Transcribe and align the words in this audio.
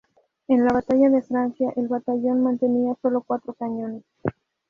En 0.47 0.65
la 0.65 0.73
Batalla 0.73 1.11
de 1.11 1.21
Francia 1.21 1.71
el 1.75 1.87
batallón 1.87 2.41
mantenía 2.41 2.95
solo 3.03 3.21
cuatro 3.21 3.53
cañones. 3.53 4.01